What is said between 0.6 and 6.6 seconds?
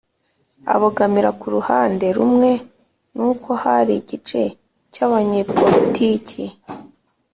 abogamira ku ruhande rumwe ni uko hari igice cy'abanyepolitiki